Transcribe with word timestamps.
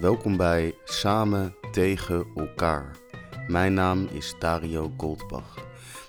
Welkom 0.00 0.36
bij 0.36 0.74
Samen 0.84 1.54
tegen 1.72 2.26
elkaar. 2.34 2.96
Mijn 3.46 3.74
naam 3.74 4.08
is 4.12 4.34
Dario 4.38 4.92
Goldbach. 4.96 5.58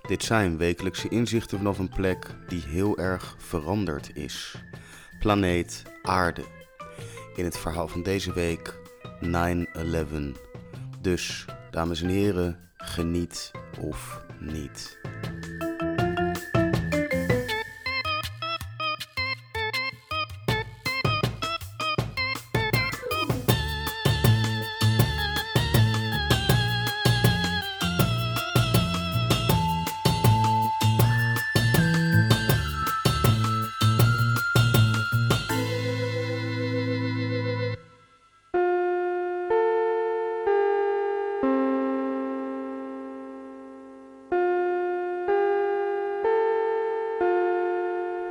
Dit 0.07 0.23
zijn 0.23 0.57
wekelijkse 0.57 1.09
inzichten 1.09 1.57
vanaf 1.57 1.79
een 1.79 1.89
plek 1.89 2.35
die 2.47 2.61
heel 2.61 2.97
erg 2.97 3.35
veranderd 3.37 4.15
is. 4.15 4.63
Planeet 5.19 5.83
Aarde. 6.01 6.43
In 7.35 7.43
het 7.43 7.57
verhaal 7.57 7.87
van 7.87 8.03
deze 8.03 8.33
week 8.33 8.73
9-11. 9.21 9.27
Dus, 11.01 11.45
dames 11.71 12.01
en 12.01 12.09
heren, 12.09 12.59
geniet 12.77 13.51
of 13.79 14.21
niet. 14.39 14.99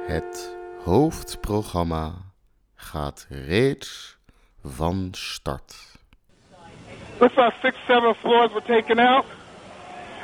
Het 0.07 0.57
hoofdprogramma 0.85 2.13
gaat 2.75 3.27
reeds 3.49 4.17
van 4.65 5.09
start. 5.13 5.75
Looks 7.21 7.37
like 7.37 7.55
six, 7.63 7.77
seven 7.87 8.15
floors 8.15 8.53
were 8.53 8.63
taken 8.67 8.99
out. 8.99 9.25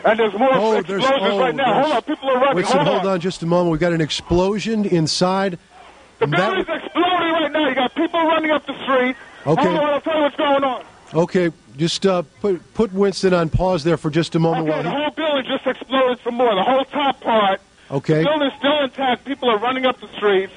And 0.04 0.18
there's 0.18 0.32
more 0.34 0.50
Oh, 0.54 0.82
there's- 0.82 1.02
explosions 1.04 1.34
oh, 1.34 1.38
right 1.40 1.54
now. 1.54 1.80
Hold 1.82 1.92
on, 1.94 2.02
people 2.02 2.28
are 2.30 2.38
running. 2.38 2.54
Winston, 2.56 2.80
hold, 2.84 2.96
hold 3.00 3.06
on 3.12 3.20
just 3.20 3.42
a 3.42 3.46
moment. 3.46 3.70
We've 3.70 3.80
got 3.80 3.92
an 3.92 4.00
explosion 4.00 4.84
inside. 4.84 5.58
The 6.18 6.26
That- 6.26 6.36
building's 6.36 6.68
exploding 6.84 7.32
right 7.32 7.52
now. 7.52 7.68
You 7.68 7.74
got 7.74 7.94
people 7.94 8.20
running 8.20 8.50
up 8.50 8.66
the 8.66 8.74
street. 8.82 9.16
Okay. 9.46 9.62
Hold 9.64 9.78
on, 9.78 9.90
I'll 9.90 10.00
tell 10.00 10.16
you 10.16 10.22
what's 10.22 10.36
going 10.36 10.64
on. 10.64 10.84
Okay, 11.14 11.50
just 11.76 12.06
uh, 12.06 12.22
put 12.40 12.74
put 12.74 12.92
Winston 12.92 13.34
on 13.34 13.48
pause 13.50 13.84
there 13.84 13.96
for 13.96 14.10
just 14.10 14.34
a 14.34 14.38
moment 14.38 14.68
Okay, 14.68 14.82
the 14.82 14.88
while 14.88 14.96
he. 14.96 15.02
whole 15.02 15.10
building 15.10 15.44
just 15.46 15.66
exploded 15.66 16.18
some 16.24 16.34
more. 16.34 16.54
The 16.54 16.62
whole 16.62 16.84
top 16.86 17.20
part. 17.20 17.60
Okay, 17.92 18.18
The 18.18 18.24
building's 18.24 18.54
still 18.58 18.82
intact. 18.84 19.24
People 19.26 19.50
are 19.50 19.58
running 19.58 19.84
up 19.84 20.00
the 20.00 20.08
streets. 20.16 20.52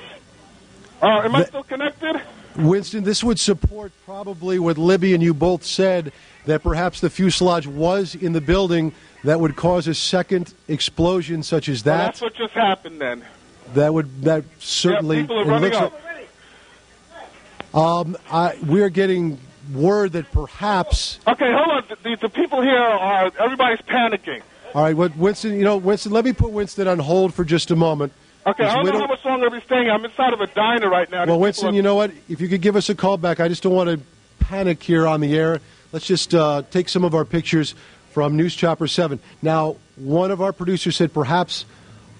Uh, 1.01 1.21
am 1.25 1.35
I 1.35 1.43
still 1.43 1.63
connected? 1.63 2.21
Winston, 2.55 3.03
this 3.03 3.21
would 3.23 3.37
support 3.39 3.91
probably 4.05 4.57
what 4.59 4.77
Libby 4.77 5.13
and 5.13 5.21
you 5.21 5.33
both 5.33 5.65
said 5.65 6.13
that 6.45 6.63
perhaps 6.63 7.01
the 7.01 7.09
fuselage 7.09 7.67
was 7.67 8.15
in 8.15 8.31
the 8.31 8.39
building 8.39 8.93
that 9.25 9.39
would 9.41 9.57
cause 9.57 9.87
a 9.87 9.93
second 9.93 10.53
explosion 10.69 11.43
such 11.43 11.67
as 11.67 11.83
Well, 11.83 11.97
that. 11.97 12.05
that's 12.05 12.21
what 12.21 12.33
just 12.35 12.53
happened 12.53 13.01
then. 13.01 13.25
that 13.73 13.93
would 13.93 14.21
that 14.21 14.45
certainly. 14.59 15.17
yeah, 15.17 15.23
people 15.23 15.39
are 15.41 15.45
running 15.45 15.73
up. 15.73 15.91
like- 15.91 16.01
I, 18.31 18.57
we're 18.65 18.89
getting 18.89 19.37
word 19.73 20.13
that 20.13 20.31
perhaps. 20.31 21.19
Okay, 21.27 21.51
hold 21.51 21.69
on. 21.69 21.83
The, 21.89 22.09
the, 22.09 22.15
the 22.21 22.29
people 22.29 22.61
here 22.61 22.77
are, 22.77 23.31
everybody's 23.39 23.81
panicking. 23.81 24.41
All 24.75 24.83
right, 24.83 24.95
what 24.95 25.15
Winston? 25.15 25.53
You 25.57 25.63
know, 25.63 25.77
Winston. 25.77 26.11
Let 26.11 26.25
me 26.25 26.33
put 26.33 26.51
Winston 26.51 26.85
on 26.87 26.99
hold 26.99 27.33
for 27.33 27.45
just 27.45 27.71
a 27.71 27.75
moment. 27.77 28.11
Okay, 28.45 28.65
I 28.65 28.75
don't 28.75 28.85
know 28.85 28.91
don't- 28.91 29.01
how 29.01 29.07
much 29.07 29.23
longer 29.23 29.49
we're 29.49 29.61
staying. 29.61 29.89
I'm 29.89 30.03
inside 30.03 30.33
of 30.33 30.41
a 30.41 30.47
diner 30.47 30.89
right 30.89 31.09
now. 31.09 31.25
Well, 31.25 31.39
Winston, 31.39 31.69
are- 31.69 31.73
you 31.73 31.81
know 31.81 31.95
what? 31.95 32.11
If 32.27 32.41
you 32.41 32.49
could 32.49 32.61
give 32.61 32.75
us 32.75 32.89
a 32.89 32.93
call 32.95 33.15
back, 33.17 33.39
I 33.39 33.47
just 33.47 33.63
don't 33.63 33.73
want 33.73 33.89
to 33.89 33.99
panic 34.39 34.83
here 34.83 35.07
on 35.07 35.21
the 35.21 35.33
air. 35.37 35.61
Let's 35.93 36.05
just 36.05 36.35
uh, 36.35 36.63
take 36.71 36.89
some 36.89 37.05
of 37.05 37.15
our 37.15 37.23
pictures 37.23 37.73
from 38.11 38.35
News 38.35 38.53
Chopper 38.53 38.85
7. 38.87 39.17
Now, 39.41 39.77
one 39.95 40.29
of 40.29 40.41
our 40.41 40.51
producers 40.51 40.97
said 40.97 41.13
perhaps 41.13 41.63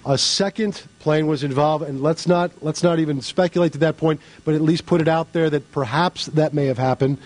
a 0.06 0.18
second 0.18 0.82
plane 1.00 1.28
was 1.28 1.44
involved, 1.44 1.84
and 1.84 2.02
let's 2.02 2.26
not 2.26 2.52
let's 2.62 2.84
not 2.84 3.00
even 3.00 3.22
speculate 3.22 3.74
to 3.74 3.80
that 3.80 3.98
point, 3.98 4.22
but 4.46 4.56
at 4.56 4.62
least 4.62 4.86
put 4.86 5.02
it 5.02 5.08
out 5.10 5.34
there 5.34 5.50
that 5.50 5.72
perhaps 5.74 6.28
that 6.28 6.54
may 6.54 6.68
have 6.68 6.78
happened. 6.80 7.18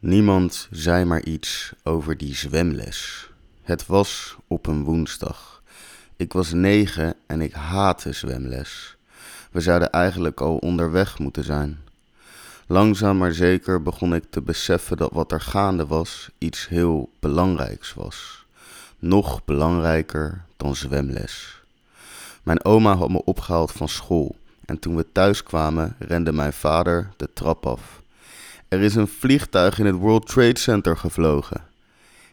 Niemand 0.00 0.68
zei 0.72 1.04
maar 1.04 1.22
iets 1.24 1.72
over 1.84 2.16
die 2.16 2.34
zwemles. 2.34 3.27
Het 3.68 3.86
was 3.86 4.36
op 4.46 4.66
een 4.66 4.84
woensdag. 4.84 5.62
Ik 6.16 6.32
was 6.32 6.52
negen 6.52 7.14
en 7.26 7.40
ik 7.40 7.52
haatte 7.52 8.12
zwemles. 8.12 8.96
We 9.50 9.60
zouden 9.60 9.90
eigenlijk 9.90 10.40
al 10.40 10.56
onderweg 10.56 11.18
moeten 11.18 11.44
zijn. 11.44 11.78
Langzaam 12.66 13.16
maar 13.16 13.32
zeker 13.32 13.82
begon 13.82 14.14
ik 14.14 14.24
te 14.30 14.40
beseffen 14.40 14.96
dat 14.96 15.12
wat 15.12 15.32
er 15.32 15.40
gaande 15.40 15.86
was 15.86 16.30
iets 16.38 16.68
heel 16.68 17.10
belangrijks 17.20 17.94
was. 17.94 18.44
Nog 18.98 19.44
belangrijker 19.44 20.44
dan 20.56 20.76
zwemles. 20.76 21.62
Mijn 22.42 22.64
oma 22.64 22.94
had 22.96 23.10
me 23.10 23.24
opgehaald 23.24 23.72
van 23.72 23.88
school 23.88 24.36
en 24.64 24.78
toen 24.78 24.96
we 24.96 25.12
thuis 25.12 25.42
kwamen 25.42 25.96
rende 25.98 26.32
mijn 26.32 26.52
vader 26.52 27.10
de 27.16 27.28
trap 27.32 27.66
af. 27.66 28.02
Er 28.68 28.80
is 28.80 28.94
een 28.94 29.08
vliegtuig 29.08 29.78
in 29.78 29.86
het 29.86 29.96
World 29.96 30.26
Trade 30.26 30.58
Center 30.58 30.96
gevlogen. 30.96 31.67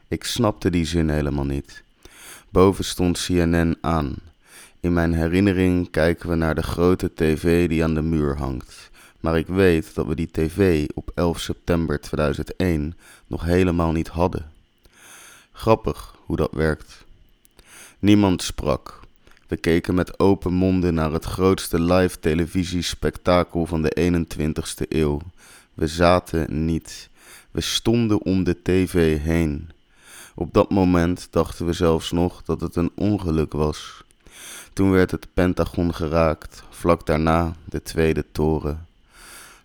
Ik 0.07 0.23
snapte 0.23 0.69
die 0.69 0.85
zin 0.85 1.09
helemaal 1.09 1.45
niet. 1.45 1.83
Boven 2.49 2.83
stond 2.83 3.23
CNN 3.25 3.77
aan. 3.81 4.15
In 4.79 4.93
mijn 4.93 5.13
herinnering 5.13 5.89
kijken 5.89 6.29
we 6.29 6.35
naar 6.35 6.55
de 6.55 6.63
grote 6.63 7.11
tv 7.13 7.67
die 7.69 7.83
aan 7.83 7.93
de 7.93 8.01
muur 8.01 8.37
hangt. 8.37 8.89
Maar 9.19 9.37
ik 9.37 9.47
weet 9.47 9.95
dat 9.95 10.05
we 10.05 10.15
die 10.15 10.31
tv 10.31 10.87
op 10.93 11.11
11 11.15 11.39
september 11.39 12.01
2001 12.01 12.97
nog 13.27 13.43
helemaal 13.43 13.91
niet 13.91 14.07
hadden. 14.07 14.51
Grappig 15.51 16.15
hoe 16.25 16.35
dat 16.35 16.51
werkt. 16.51 17.05
Niemand 17.99 18.43
sprak. 18.43 18.99
We 19.47 19.57
keken 19.57 19.95
met 19.95 20.19
open 20.19 20.53
monden 20.53 20.93
naar 20.93 21.11
het 21.11 21.25
grootste 21.25 21.81
live 21.81 22.19
televisiespektakel 22.19 23.65
van 23.65 23.81
de 23.81 24.11
21ste 24.11 24.87
eeuw. 24.89 25.21
We 25.73 25.87
zaten 25.87 26.65
niet. 26.65 27.09
We 27.51 27.61
stonden 27.61 28.21
om 28.21 28.43
de 28.43 28.61
tv 28.61 29.19
heen. 29.21 29.69
Op 30.37 30.53
dat 30.53 30.69
moment 30.69 31.27
dachten 31.29 31.65
we 31.65 31.73
zelfs 31.73 32.11
nog 32.11 32.43
dat 32.43 32.61
het 32.61 32.75
een 32.75 32.91
ongeluk 32.95 33.53
was. 33.53 34.03
Toen 34.73 34.91
werd 34.91 35.11
het 35.11 35.27
Pentagon 35.33 35.93
geraakt, 35.93 36.63
vlak 36.69 37.05
daarna 37.05 37.53
de 37.65 37.81
Tweede 37.81 38.25
Toren. 38.31 38.87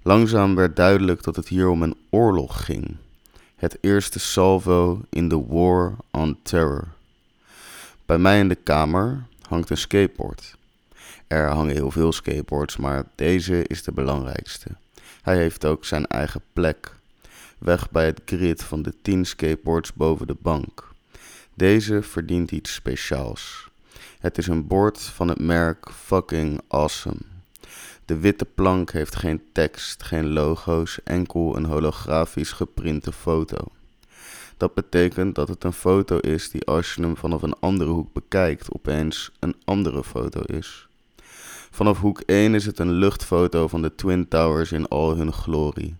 Langzaam 0.03 0.54
werd 0.54 0.76
duidelijk 0.76 1.22
dat 1.22 1.36
het 1.36 1.48
hier 1.48 1.69
om 1.69 1.82
een 1.82 1.97
oorlog 2.10 2.64
ging. 2.64 2.97
Het 3.56 3.78
eerste 3.81 4.19
salvo 4.19 5.00
in 5.08 5.28
de 5.28 5.44
War 5.48 5.94
on 6.10 6.38
Terror. 6.42 6.88
Bij 8.06 8.19
mij 8.19 8.38
in 8.38 8.48
de 8.48 8.54
kamer 8.54 9.26
hangt 9.48 9.70
een 9.70 9.76
skateboard. 9.76 10.56
Er 11.26 11.48
hangen 11.48 11.75
heel 11.75 11.91
veel 11.91 12.12
skateboards, 12.12 12.76
maar 12.76 13.04
deze 13.14 13.66
is 13.66 13.82
de 13.82 13.92
belangrijkste. 13.92 14.69
Hij 15.22 15.37
heeft 15.37 15.64
ook 15.64 15.84
zijn 15.84 16.06
eigen 16.06 16.41
plek, 16.52 16.94
weg 17.60 17.91
bij 17.91 18.06
het 18.06 18.21
grid 18.25 18.62
van 18.62 18.82
de 18.82 18.94
10 19.03 19.25
skateboards 19.25 19.93
boven 19.93 20.26
de 20.26 20.37
bank. 20.43 20.88
Deze 21.54 22.03
verdient 22.03 22.50
iets 22.50 22.75
speciaals. 22.75 23.69
Het 24.21 24.38
is 24.38 24.47
een 24.47 24.66
bord 24.66 25.00
van 25.00 25.28
het 25.28 25.38
merk 25.38 25.91
Fucking 25.91 26.60
Awesome. 26.69 27.20
De 28.04 28.19
witte 28.19 28.44
plank 28.44 28.91
heeft 28.91 29.16
geen 29.16 29.43
tekst, 29.53 30.03
geen 30.03 30.32
logo's, 30.32 30.99
enkel 31.04 31.56
een 31.56 31.65
holografisch 31.65 32.53
geprinte 32.53 33.12
foto. 33.12 33.56
Dat 34.56 34.75
betekent 34.75 35.34
dat 35.34 35.49
het 35.49 35.65
een 35.65 35.72
foto 35.72 36.19
is 36.19 36.50
die 36.50 36.67
als 36.67 36.94
je 36.94 37.02
hem 37.02 37.17
vanaf 37.17 37.43
een 37.43 37.58
andere 37.61 37.90
hoek 37.90 38.12
bekijkt, 38.12 38.73
opeens 38.73 39.31
een 39.38 39.55
andere 39.64 40.05
foto 40.05 40.40
is. 40.40 40.88
Vanaf 41.70 42.00
hoek 42.00 42.20
1 42.20 42.55
is 42.55 42.67
het 42.67 42.79
een 42.79 42.93
luchtfoto 42.93 43.69
van 43.69 43.82
de 43.82 43.94
Twin 43.94 44.29
Towers 44.29 44.73
in 44.73 44.88
al 44.88 45.17
hun 45.17 45.32
glorie. 45.32 45.94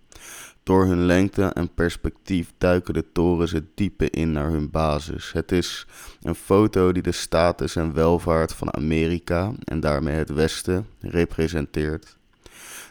Door 0.63 0.85
hun 0.85 1.05
lengte 1.05 1.43
en 1.43 1.73
perspectief 1.73 2.53
duiken 2.57 2.93
de 2.93 3.05
torens 3.11 3.51
het 3.51 3.65
diepe 3.75 4.09
in 4.09 4.31
naar 4.31 4.49
hun 4.49 4.69
basis. 4.69 5.31
Het 5.31 5.51
is 5.51 5.85
een 6.21 6.35
foto 6.35 6.91
die 6.91 7.03
de 7.03 7.11
status 7.11 7.75
en 7.75 7.93
welvaart 7.93 8.53
van 8.53 8.73
Amerika 8.73 9.51
en 9.63 9.79
daarmee 9.79 10.15
het 10.15 10.29
Westen 10.29 10.87
representeert. 10.99 12.17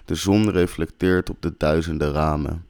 De 0.04 0.14
zon 0.14 0.50
reflecteert 0.50 1.30
op 1.30 1.42
de 1.42 1.54
duizenden 1.56 2.12
ramen. 2.12 2.66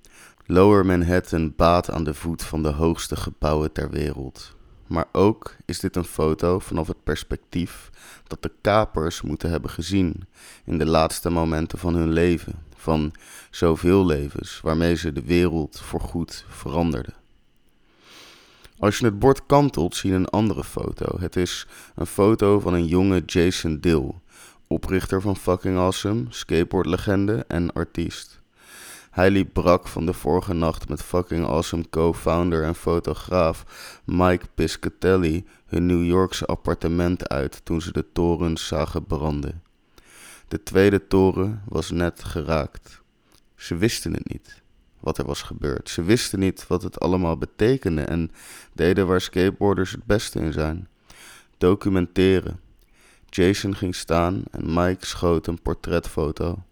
Lower 0.47 0.87
Manhattan 0.87 1.53
baat 1.57 1.91
aan 1.91 2.05
de 2.05 2.15
voet 2.15 2.43
van 2.43 2.63
de 2.63 2.69
hoogste 2.69 3.17
gebouwen 3.17 3.73
ter 3.73 3.91
wereld. 3.91 4.55
Maar 4.87 5.07
ook 5.13 5.57
is 5.65 5.81
dit 5.81 5.97
een 5.97 6.05
foto 6.05 6.59
vanaf 6.59 6.87
het 6.87 7.03
perspectief 7.05 7.91
dat 8.27 8.43
de 8.43 8.53
kapers 8.61 9.23
moeten 9.23 9.51
hebben 9.51 9.71
gezien 9.71 10.27
in 10.65 10.79
de 10.79 10.87
laatste 10.87 11.31
momenten 11.31 11.79
van 11.79 11.95
hun 11.95 12.13
leven, 12.13 12.55
van 12.81 13.13
zoveel 13.51 14.07
levens 14.07 14.61
waarmee 14.63 14.95
ze 14.95 15.13
de 15.13 15.23
wereld 15.23 15.81
voorgoed 15.81 16.45
veranderden. 16.49 17.15
Als 18.79 18.99
je 18.99 19.05
het 19.05 19.19
bord 19.19 19.47
kantelt, 19.47 19.97
zie 19.97 20.11
je 20.11 20.17
een 20.17 20.29
andere 20.29 20.65
foto. 20.65 21.19
Het 21.21 21.37
is 21.37 21.67
een 21.95 22.07
foto 22.07 22.61
van 22.61 22.75
een 22.75 22.87
jonge 22.87 23.23
Jason 23.27 23.79
Dill, 23.81 24.11
oprichter 24.67 25.21
van 25.21 25.37
Fucking 25.37 25.79
Awesome, 25.79 26.25
skateboardlegende 26.29 27.45
en 27.49 27.73
artiest. 27.73 28.41
Hij 29.11 29.31
liep 29.31 29.53
brak 29.53 29.89
van 29.89 30.07
de 30.07 30.13
vorige 30.13 30.53
nacht 30.53 30.89
met 30.89 31.03
fucking 31.03 31.47
awesome 31.47 31.85
co-founder 31.91 32.65
en 32.65 32.75
fotograaf 32.75 33.65
Mike 34.05 34.47
Piscatelli 34.55 35.45
hun 35.67 35.87
New 35.87 36.05
Yorkse 36.05 36.47
appartement 36.47 37.29
uit 37.29 37.61
toen 37.65 37.81
ze 37.81 37.93
de 37.93 38.05
torens 38.13 38.67
zagen 38.67 39.05
branden. 39.05 39.63
De 40.51 40.63
tweede 40.63 41.07
toren 41.07 41.63
was 41.69 41.91
net 41.91 42.25
geraakt. 42.25 43.01
Ze 43.57 43.77
wisten 43.77 44.13
het 44.13 44.29
niet 44.29 44.63
wat 45.01 45.19
er 45.19 45.25
was 45.25 45.43
gebeurd. 45.43 45.89
Ze 45.89 46.03
wisten 46.03 46.39
niet 46.39 46.67
wat 46.67 46.83
het 46.83 47.01
allemaal 47.01 47.37
betekende 47.37 48.03
en 48.03 48.31
deden 48.73 49.07
waar 49.07 49.21
skateboarders 49.21 49.91
het 49.91 50.05
beste 50.05 50.39
in 50.41 50.53
zijn: 50.53 50.89
documenteren. 51.59 52.61
Jason 53.29 53.77
ging 53.77 53.95
staan 53.95 54.43
en 54.51 54.75
Mike 54.75 55.07
schoot 55.07 55.47
een 55.47 55.63
portretfoto 55.63 56.63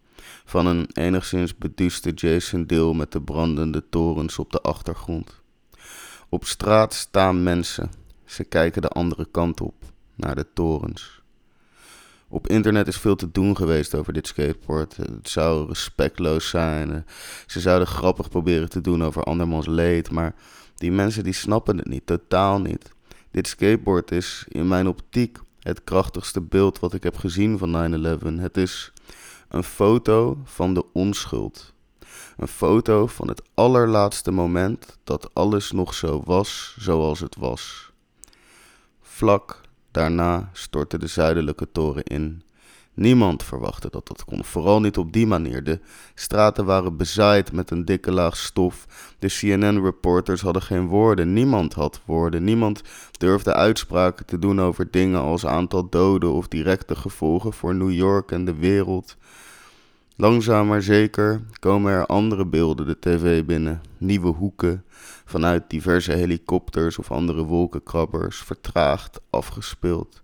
van 0.44 0.66
een 0.66 0.88
enigszins 0.92 1.56
beduuste 1.56 2.10
Jason 2.10 2.64
Deel 2.64 2.94
met 2.94 3.12
de 3.12 3.22
brandende 3.22 3.88
torens 3.88 4.38
op 4.38 4.50
de 4.52 4.60
achtergrond. 4.60 5.40
Op 6.28 6.44
straat 6.44 6.94
staan 6.94 7.42
mensen. 7.42 7.90
Ze 8.24 8.44
kijken 8.44 8.82
de 8.82 8.88
andere 8.88 9.28
kant 9.30 9.60
op, 9.60 9.84
naar 10.14 10.34
de 10.34 10.46
torens. 10.54 11.22
Op 12.30 12.48
internet 12.48 12.88
is 12.88 12.98
veel 12.98 13.16
te 13.16 13.30
doen 13.30 13.56
geweest 13.56 13.94
over 13.94 14.12
dit 14.12 14.26
skateboard. 14.26 14.96
Het 14.96 15.28
zou 15.28 15.68
respectloos 15.68 16.48
zijn. 16.48 17.06
Ze 17.46 17.60
zouden 17.60 17.88
grappig 17.88 18.28
proberen 18.28 18.68
te 18.68 18.80
doen 18.80 19.04
over 19.04 19.22
andermans 19.22 19.66
leed. 19.66 20.10
Maar 20.10 20.34
die 20.74 20.92
mensen 20.92 21.24
die 21.24 21.32
snappen 21.32 21.76
het 21.76 21.88
niet, 21.88 22.06
totaal 22.06 22.60
niet. 22.60 22.92
Dit 23.30 23.48
skateboard 23.48 24.10
is 24.10 24.44
in 24.48 24.68
mijn 24.68 24.88
optiek 24.88 25.38
het 25.60 25.84
krachtigste 25.84 26.40
beeld 26.40 26.78
wat 26.78 26.94
ik 26.94 27.02
heb 27.02 27.16
gezien 27.16 27.58
van 27.58 28.18
9-11. 28.38 28.40
Het 28.40 28.56
is 28.56 28.92
een 29.48 29.64
foto 29.64 30.38
van 30.44 30.74
de 30.74 30.84
onschuld. 30.92 31.72
Een 32.36 32.48
foto 32.48 33.06
van 33.06 33.28
het 33.28 33.42
allerlaatste 33.54 34.30
moment 34.30 34.98
dat 35.04 35.34
alles 35.34 35.72
nog 35.72 35.94
zo 35.94 36.22
was 36.24 36.76
zoals 36.78 37.20
het 37.20 37.36
was. 37.36 37.90
Vlak 39.00 39.60
daarna 39.98 40.50
stortte 40.52 40.98
de 40.98 41.06
zuidelijke 41.06 41.68
toren 41.72 42.02
in. 42.02 42.42
Niemand 42.94 43.42
verwachtte 43.42 43.88
dat 43.90 44.06
dat 44.06 44.24
kon, 44.24 44.44
vooral 44.44 44.80
niet 44.80 44.98
op 44.98 45.12
die 45.12 45.26
manier. 45.26 45.64
De 45.64 45.80
straten 46.14 46.64
waren 46.64 46.96
bezaaid 46.96 47.52
met 47.52 47.70
een 47.70 47.84
dikke 47.84 48.12
laag 48.12 48.36
stof. 48.36 48.86
De 49.18 49.28
CNN-reporters 49.28 50.40
hadden 50.40 50.62
geen 50.62 50.86
woorden. 50.86 51.32
Niemand 51.32 51.74
had 51.74 52.00
woorden. 52.04 52.44
Niemand 52.44 52.82
durfde 53.18 53.54
uitspraken 53.54 54.26
te 54.26 54.38
doen 54.38 54.60
over 54.60 54.90
dingen 54.90 55.20
als 55.20 55.46
aantal 55.46 55.88
doden 55.88 56.32
of 56.32 56.48
directe 56.48 56.96
gevolgen 56.96 57.52
voor 57.52 57.74
New 57.74 57.92
York 57.92 58.32
en 58.32 58.44
de 58.44 58.54
wereld. 58.54 59.16
Langzaam 60.20 60.66
maar 60.66 60.82
zeker 60.82 61.40
komen 61.58 61.92
er 61.92 62.06
andere 62.06 62.46
beelden 62.46 62.86
de 62.86 62.98
tv 62.98 63.44
binnen. 63.44 63.80
Nieuwe 63.98 64.28
hoeken 64.28 64.84
vanuit 65.24 65.70
diverse 65.70 66.12
helikopters 66.12 66.98
of 66.98 67.10
andere 67.10 67.42
wolkenkrabbers, 67.42 68.38
vertraagd 68.38 69.20
afgespeeld. 69.30 70.22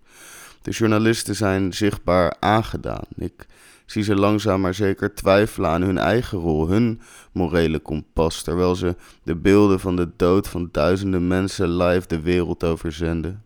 De 0.61 0.71
journalisten 0.71 1.35
zijn 1.35 1.73
zichtbaar 1.73 2.35
aangedaan. 2.39 3.05
Ik 3.15 3.45
zie 3.85 4.03
ze 4.03 4.15
langzaam 4.15 4.61
maar 4.61 4.73
zeker 4.73 5.13
twijfelen 5.13 5.69
aan 5.69 5.81
hun 5.81 5.97
eigen 5.97 6.37
rol, 6.37 6.67
hun 6.67 7.01
morele 7.31 7.79
kompas, 7.79 8.43
terwijl 8.43 8.75
ze 8.75 8.95
de 9.23 9.35
beelden 9.35 9.79
van 9.79 9.95
de 9.95 10.09
dood 10.15 10.47
van 10.47 10.69
duizenden 10.71 11.27
mensen 11.27 11.77
live 11.77 12.07
de 12.07 12.19
wereld 12.19 12.63
overzenden. 12.63 13.43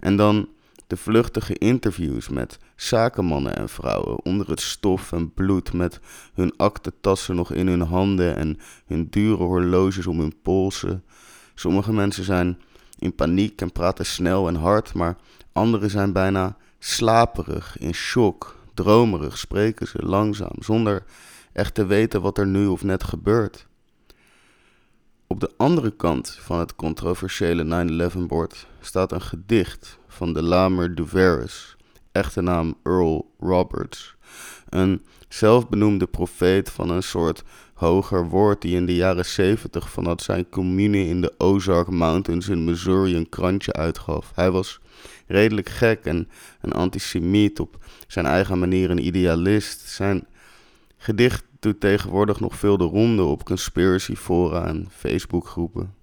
En 0.00 0.16
dan 0.16 0.48
de 0.88 0.96
vluchtige 0.96 1.54
interviews 1.54 2.28
met 2.28 2.58
zakenmannen 2.76 3.56
en 3.56 3.68
vrouwen 3.68 4.24
onder 4.24 4.48
het 4.48 4.60
stof 4.60 5.12
en 5.12 5.34
bloed, 5.34 5.72
met 5.72 6.00
hun 6.34 6.52
aktentassen 6.56 7.34
nog 7.34 7.52
in 7.52 7.66
hun 7.66 7.80
handen 7.80 8.36
en 8.36 8.58
hun 8.86 9.06
dure 9.10 9.42
horloges 9.42 10.06
om 10.06 10.20
hun 10.20 10.40
polsen. 10.42 11.04
Sommige 11.54 11.92
mensen 11.92 12.24
zijn 12.24 12.58
in 12.98 13.14
paniek 13.14 13.60
en 13.60 13.72
praten 13.72 14.06
snel 14.06 14.48
en 14.48 14.54
hard, 14.54 14.94
maar 14.94 15.16
anderen 15.52 15.90
zijn 15.90 16.12
bijna 16.12 16.56
slaperig, 16.78 17.78
in 17.78 17.94
shock, 17.94 18.56
dromerig 18.74 19.38
spreken 19.38 19.86
ze 19.86 20.02
langzaam, 20.02 20.56
zonder 20.58 21.04
echt 21.52 21.74
te 21.74 21.86
weten 21.86 22.20
wat 22.20 22.38
er 22.38 22.46
nu 22.46 22.66
of 22.66 22.82
net 22.82 23.04
gebeurt. 23.04 23.67
Op 25.30 25.40
de 25.40 25.50
andere 25.56 25.90
kant 25.90 26.38
van 26.40 26.58
het 26.58 26.74
controversiële 26.74 28.10
9-11-bord 28.16 28.66
staat 28.80 29.12
een 29.12 29.20
gedicht 29.20 29.98
van 30.06 30.32
de 30.32 30.42
Lamer 30.42 30.94
Duveris, 30.94 31.76
echte 32.12 32.40
naam 32.40 32.74
Earl 32.82 33.34
Roberts. 33.38 34.16
Een 34.68 35.04
zelfbenoemde 35.28 36.06
profeet 36.06 36.70
van 36.70 36.90
een 36.90 37.02
soort 37.02 37.42
hoger 37.74 38.28
woord 38.28 38.62
die 38.62 38.76
in 38.76 38.86
de 38.86 38.94
jaren 38.94 39.24
70 39.24 39.90
vanuit 39.90 40.22
zijn 40.22 40.48
commune 40.48 41.06
in 41.06 41.20
de 41.20 41.34
Ozark 41.38 41.88
Mountains 41.88 42.48
in 42.48 42.64
Missouri 42.64 43.16
een 43.16 43.28
krantje 43.28 43.72
uitgaf. 43.72 44.32
Hij 44.34 44.50
was 44.50 44.80
redelijk 45.26 45.68
gek 45.68 46.04
en 46.04 46.28
een 46.60 46.72
antisemiet 46.72 47.60
op 47.60 47.84
zijn 48.06 48.26
eigen 48.26 48.58
manier 48.58 48.90
een 48.90 49.06
idealist. 49.06 49.80
Zijn 49.80 50.26
gedicht 50.96 51.44
doet 51.58 51.80
tegenwoordig 51.80 52.40
nog 52.40 52.56
veel 52.58 52.76
de 52.76 52.84
ronde 52.84 53.22
op 53.22 53.44
conspiracy 53.44 54.14
fora 54.14 54.66
en 54.66 54.86
Facebookgroepen. 54.90 55.94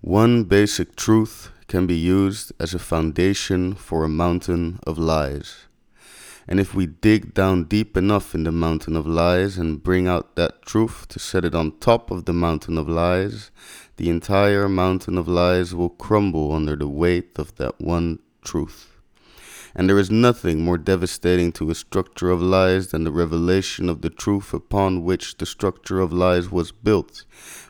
One 0.00 0.44
basic 0.44 0.94
truth 0.94 1.52
can 1.66 1.86
be 1.86 2.06
used 2.06 2.52
as 2.56 2.74
a 2.74 2.78
foundation 2.78 3.76
for 3.76 4.04
a 4.04 4.08
mountain 4.08 4.78
of 4.86 4.98
lies. 4.98 5.68
And 6.46 6.58
if 6.58 6.74
we 6.74 6.86
dig 7.00 7.34
down 7.34 7.64
deep 7.68 7.96
enough 7.96 8.34
in 8.34 8.42
the 8.42 8.50
mountain 8.50 8.96
of 8.96 9.06
lies 9.06 9.58
and 9.58 9.82
bring 9.82 10.08
out 10.08 10.34
that 10.34 10.62
truth 10.62 11.06
to 11.08 11.18
set 11.18 11.44
it 11.44 11.54
on 11.54 11.78
top 11.78 12.10
of 12.10 12.24
the 12.24 12.32
mountain 12.32 12.78
of 12.78 12.88
lies, 12.88 13.50
the 13.96 14.08
entire 14.08 14.68
mountain 14.68 15.18
of 15.18 15.28
lies 15.28 15.74
will 15.74 15.90
crumble 15.90 16.52
under 16.52 16.76
the 16.76 16.88
weight 16.88 17.38
of 17.38 17.54
that 17.56 17.80
one 17.80 18.18
truth. 18.42 18.99
And 19.74 19.88
there 19.88 19.98
is 19.98 20.10
nothing 20.10 20.64
more 20.64 20.78
devastating 20.78 21.52
to 21.52 21.70
a 21.70 21.74
structure 21.74 22.30
of 22.30 22.42
lies 22.42 22.88
than 22.88 23.04
the 23.04 23.12
revelation 23.12 23.88
of 23.88 24.00
the 24.00 24.10
truth 24.10 24.52
upon 24.52 25.04
which 25.04 25.36
the 25.36 25.46
structure 25.46 26.00
of 26.00 26.12
lies 26.12 26.50
was 26.50 26.72
built, 26.72 27.24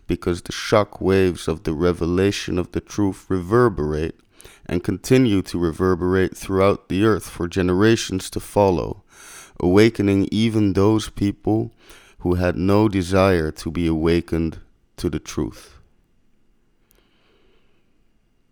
because 0.06 0.42
the 0.42 0.52
shock 0.52 1.00
waves 1.00 1.46
of 1.46 1.64
the 1.64 1.74
revelation 1.74 2.58
of 2.58 2.72
the 2.72 2.80
truth 2.80 3.26
reverberate 3.28 4.18
and 4.66 4.82
continue 4.82 5.42
to 5.42 5.58
reverberate 5.58 6.36
throughout 6.36 6.88
the 6.88 7.04
earth 7.04 7.28
for 7.28 7.48
generations 7.48 8.30
to 8.30 8.40
follow, 8.40 9.02
awakening 9.58 10.28
even 10.30 10.72
those 10.72 11.10
people 11.10 11.70
who 12.20 12.34
had 12.34 12.56
no 12.56 12.88
desire 12.88 13.50
to 13.50 13.70
be 13.70 13.86
awakened 13.86 14.58
to 14.96 15.10
the 15.10 15.18
truth. 15.18 15.76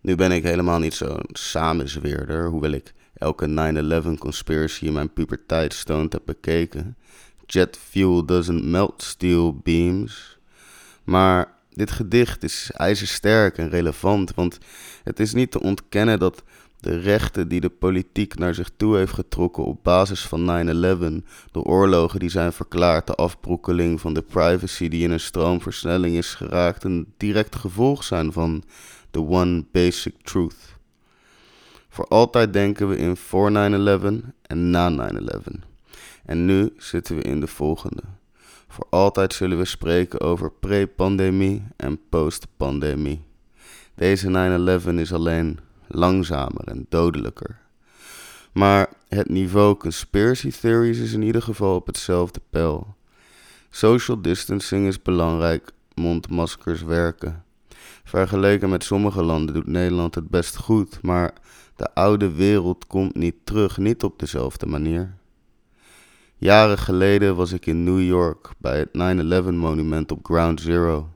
Nu 0.03 0.17
ben 0.17 0.33
ik 0.33 0.43
helemaal 0.43 0.79
niet 0.79 0.95
zo'n 0.95 1.29
samenzweerder, 1.33 2.49
hoewel 2.49 2.73
ik 2.73 2.95
elke 3.19 3.47
9-11 4.17 4.19
conspiracy 4.19 4.85
in 4.85 4.93
mijn 4.93 5.13
puberteit 5.13 5.75
stoned 5.75 6.13
heb 6.13 6.23
bekeken. 6.25 6.97
Jet 7.47 7.79
fuel 7.89 8.25
doesn't 8.25 8.65
melt 8.65 9.03
steel 9.03 9.57
beams. 9.57 10.39
Maar 11.05 11.55
dit 11.71 11.91
gedicht 11.91 12.43
is 12.43 12.71
ijzersterk 12.71 13.59
en 13.59 13.69
relevant, 13.69 14.35
want 14.35 14.59
het 15.05 15.21
is 15.21 15.33
niet 15.33 15.51
te 15.51 15.61
ontkennen 15.61 16.19
dat 16.19 16.43
de 16.81 16.99
rechten 16.99 17.49
die 17.49 17.61
de 17.61 17.69
politiek 17.69 18.39
naar 18.39 18.55
zich 18.55 18.71
toe 18.77 18.97
heeft 18.97 19.13
getrokken 19.13 19.65
op 19.65 19.83
basis 19.83 20.27
van 20.27 20.69
9-11, 21.23 21.27
de 21.53 21.63
oorlogen 21.63 22.21
die 22.21 22.29
zijn 22.29 22.53
verklaard, 22.53 23.07
de 23.07 23.15
afbroekeling 23.15 24.01
van 24.01 24.15
de 24.15 24.23
privacy 24.23 24.89
die 24.89 25.03
in 25.03 25.11
een 25.11 25.21
stroomversnelling 25.21 26.17
is 26.17 26.35
geraakt, 26.35 26.85
een 26.85 27.13
direct 27.17 27.57
gevolg 27.57 28.05
zijn 28.05 28.33
van 28.33 28.63
the 29.11 29.21
one 29.21 29.65
basic 29.73 30.15
truth. 30.23 30.78
Voor 31.89 32.07
altijd 32.07 32.53
denken 32.53 32.89
we 32.89 32.97
in 32.97 33.17
voor 33.17 33.51
9-11 33.51 33.55
en 34.43 34.71
na 34.71 35.11
9-11. 35.13 35.69
En 36.25 36.45
nu 36.45 36.73
zitten 36.77 37.17
we 37.17 37.23
in 37.23 37.41
de 37.41 37.47
volgende. 37.47 38.03
Voor 38.69 38.87
altijd 38.91 39.35
zullen 39.35 39.59
we 39.59 39.65
spreken 39.65 40.21
over 40.21 40.53
pre-pandemie 40.61 41.63
en 41.77 42.01
post-pandemie. 42.09 43.23
Deze 43.95 44.81
9-11 44.87 44.95
is 44.95 45.13
alleen 45.13 45.59
langzamer 45.87 46.65
en 46.65 46.87
dodelijker. 46.89 47.59
Maar 48.53 48.89
het 49.09 49.29
niveau 49.29 49.77
conspiracy 49.77 50.51
theories 50.51 50.99
is 50.99 51.13
in 51.13 51.23
ieder 51.23 51.43
geval 51.43 51.75
op 51.75 51.87
hetzelfde 51.87 52.41
pijl. 52.51 52.97
Social 53.71 54.23
distancing 54.23 54.87
is 54.87 55.03
belangrijk, 55.03 55.71
mondmaskers 55.95 56.83
werken. 56.83 57.45
Vergeleken 58.05 58.69
met 58.69 58.85
sommige 58.85 59.23
landen 59.23 59.55
doet 59.55 59.67
Nederland 59.67 60.15
het 60.15 60.29
best 60.29 60.57
goed, 60.57 61.03
maar 61.03 61.33
de 61.79 61.95
oude 61.95 62.33
wereld 62.33 62.87
komt 62.87 63.15
niet 63.15 63.35
terug, 63.45 63.77
niet 63.77 64.03
op 64.03 64.19
dezelfde 64.19 64.67
manier. 64.67 65.17
Jaren 66.37 66.79
geleden 66.79 67.37
was 67.37 67.53
ik 67.53 67.67
in 67.67 67.85
New 67.85 68.03
York 68.03 68.51
bij 68.59 68.79
het 68.79 68.89
9-11 69.49 69.55
monument 69.55 70.13
op 70.13 70.25
Ground 70.25 70.61
Zero. 70.61 71.09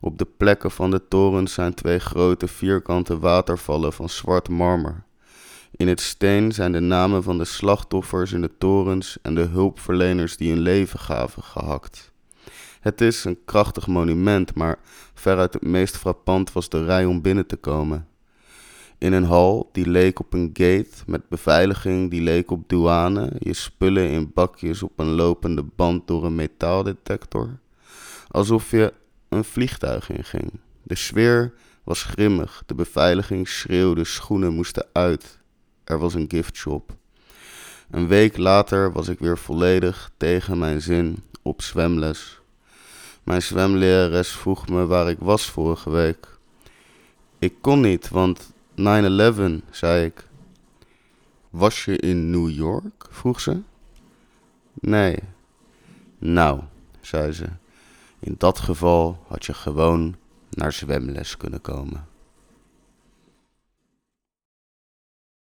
Op 0.00 0.18
de 0.18 0.26
plekken 0.36 0.70
van 0.70 0.90
de 0.90 1.08
torens 1.08 1.52
zijn 1.52 1.74
twee 1.74 1.98
grote 1.98 2.48
vierkante 2.48 3.18
watervallen 3.18 3.92
van 3.92 4.08
zwart 4.08 4.48
marmer. 4.48 5.04
In 5.70 5.88
het 5.88 6.00
steen 6.00 6.52
zijn 6.52 6.72
de 6.72 6.80
namen 6.80 7.22
van 7.22 7.38
de 7.38 7.44
slachtoffers 7.44 8.32
in 8.32 8.40
de 8.40 8.50
torens 8.58 9.18
en 9.22 9.34
de 9.34 9.44
hulpverleners 9.44 10.36
die 10.36 10.52
hun 10.52 10.60
leven 10.60 10.98
gaven 10.98 11.42
gehakt. 11.42 12.12
Het 12.80 13.00
is 13.00 13.24
een 13.24 13.38
krachtig 13.44 13.86
monument, 13.86 14.54
maar 14.54 14.78
veruit 15.14 15.52
het 15.52 15.62
meest 15.62 15.96
frappant 15.96 16.52
was 16.52 16.68
de 16.68 16.84
rij 16.84 17.04
om 17.04 17.22
binnen 17.22 17.46
te 17.46 17.56
komen. 17.56 18.08
In 19.00 19.12
een 19.12 19.24
hal 19.24 19.68
die 19.72 19.88
leek 19.88 20.20
op 20.20 20.32
een 20.32 20.50
gate 20.52 20.96
met 21.06 21.28
beveiliging 21.28 22.10
die 22.10 22.20
leek 22.22 22.50
op 22.50 22.68
douane, 22.68 23.32
je 23.38 23.52
spullen 23.52 24.10
in 24.10 24.30
bakjes 24.34 24.82
op 24.82 24.98
een 24.98 25.10
lopende 25.10 25.62
band 25.62 26.06
door 26.06 26.24
een 26.24 26.34
metaaldetector. 26.34 27.58
Alsof 28.28 28.70
je 28.70 28.92
een 29.28 29.44
vliegtuig 29.44 30.10
inging. 30.10 30.50
De 30.82 30.94
sfeer 30.94 31.52
was 31.84 32.02
grimmig, 32.02 32.62
de 32.66 32.74
beveiliging 32.74 33.48
schreeuwde, 33.48 34.04
schoenen 34.04 34.54
moesten 34.54 34.86
uit. 34.92 35.38
Er 35.84 35.98
was 35.98 36.14
een 36.14 36.30
giftshop. 36.30 36.96
Een 37.90 38.08
week 38.08 38.36
later 38.36 38.92
was 38.92 39.08
ik 39.08 39.18
weer 39.18 39.38
volledig 39.38 40.10
tegen 40.16 40.58
mijn 40.58 40.80
zin 40.80 41.22
op 41.42 41.62
zwemles. 41.62 42.40
Mijn 43.22 43.42
zwemlerares 43.42 44.30
vroeg 44.30 44.68
me 44.68 44.86
waar 44.86 45.08
ik 45.08 45.18
was 45.18 45.50
vorige 45.50 45.90
week. 45.90 46.38
Ik 47.38 47.54
kon 47.60 47.80
niet, 47.80 48.08
want 48.08 48.52
9-11, 48.76 49.64
zei 49.70 50.04
ik. 50.04 50.28
Was 51.50 51.84
je 51.84 51.96
in 51.96 52.30
New 52.30 52.50
York? 52.50 53.06
vroeg 53.10 53.40
ze. 53.40 53.60
Nee. 54.74 55.18
Nou, 56.18 56.60
zei 57.00 57.32
ze. 57.32 57.46
In 58.18 58.34
dat 58.38 58.58
geval 58.58 59.24
had 59.26 59.44
je 59.44 59.54
gewoon 59.54 60.16
naar 60.50 60.72
zwemles 60.72 61.36
kunnen 61.36 61.60
komen. 61.60 62.06